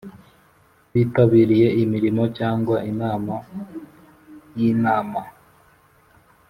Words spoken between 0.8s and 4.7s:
bitabiriye imirimo cyangwa inama y